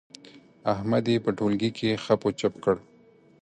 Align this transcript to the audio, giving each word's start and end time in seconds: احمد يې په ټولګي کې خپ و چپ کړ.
احمد 0.73 1.05
يې 1.11 1.17
په 1.25 1.31
ټولګي 1.37 1.69
کې 1.77 2.01
خپ 2.03 2.21
و 2.25 2.29
چپ 2.39 2.53
کړ. 2.63 2.75